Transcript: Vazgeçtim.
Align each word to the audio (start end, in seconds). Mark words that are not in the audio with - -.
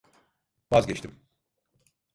Vazgeçtim. 0.71 1.15